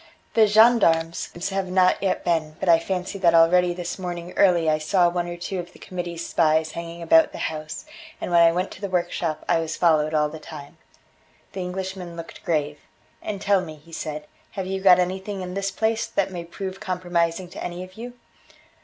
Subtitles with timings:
[0.33, 4.79] "The gendarmes have not yet been, but I fancy that already this morning early I
[4.79, 7.85] saw one or two of the Committee's spies hanging about the house,
[8.19, 10.79] and when I went to the workshop I was followed all the time."
[11.53, 12.79] The Englishman looked grave:
[13.21, 16.79] "And tell me," he said, "have you got anything in this place that may prove
[16.79, 18.13] compromising to any of you?"